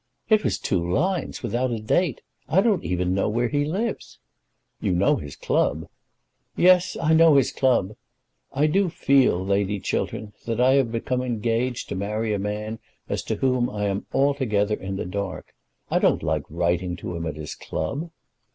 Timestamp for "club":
5.35-5.87, 7.51-7.95, 17.53-18.09